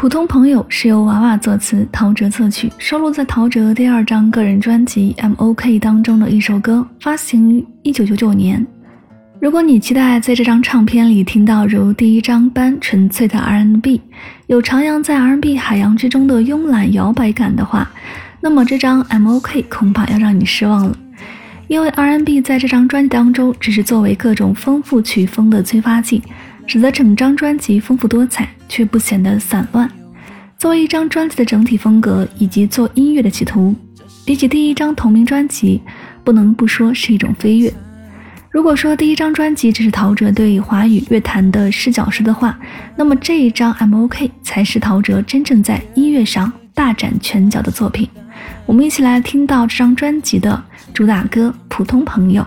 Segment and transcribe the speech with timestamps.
[0.00, 8.64] 普通朋友是由娃娃作词，陶喆作曲，收录在陶喆第二张个人专辑《M.O.K》当中的一首歌，发行于一九九九年。
[9.40, 14.00] 如果你期待在这张唱片里听到如第一张般纯粹的 R&B，
[14.46, 17.90] 有徜徉在 R&B 海洋之中的慵懒摇摆感的话，
[18.40, 20.96] 那么这张《M.O.K》恐怕要让你失望了。
[21.66, 26.22] 因为 R&B 在这张专辑当中只是作为各种丰富曲风的催发剂。
[26.68, 29.90] 使得整张专辑丰富多彩，却不显得散乱。
[30.58, 33.74] 作为一张专辑的整体风格以及做音乐的企图，
[34.26, 35.80] 比起第一张同名专辑，
[36.22, 37.72] 不能不说是一种飞跃。
[38.50, 42.58] 如果说第一张专辑只是陶喆对华语乐坛的视角式的话，
[42.96, 48.06] 那么这一张《M.O.K》才是陶喆真正在音乐上大展拳脚的作品。
[48.66, 50.62] 我们一起来听到这张专辑的
[50.92, 52.42] 主打歌《普通朋友》。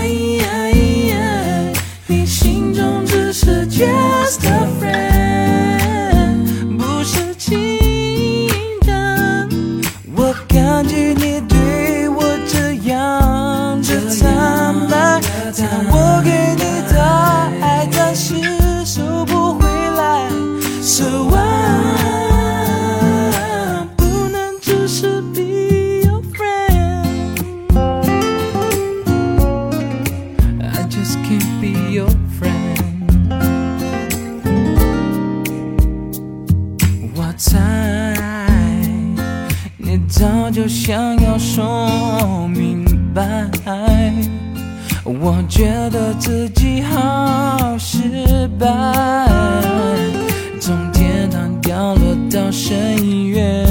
[0.00, 0.67] ay.
[37.38, 37.56] 猜，
[39.76, 42.84] 你早就想要说明
[43.14, 43.22] 白，
[45.04, 48.66] 我觉得自己好失败，
[50.60, 53.64] 从天堂掉落到深渊，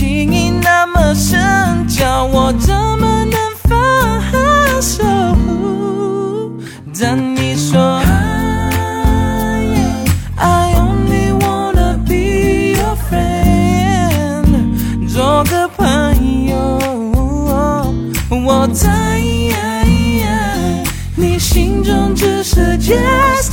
[0.00, 3.38] 情意那么深，叫我怎么能
[3.68, 5.04] 放手？
[6.98, 8.00] 但你说
[10.36, 14.46] ，I only wanna be your friend，
[15.06, 16.78] 做个朋友，
[18.30, 18.88] 我在
[21.14, 23.52] 你心中只是 just